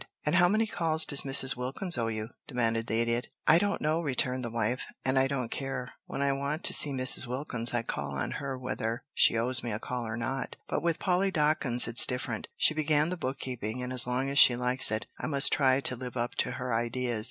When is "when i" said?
6.07-6.33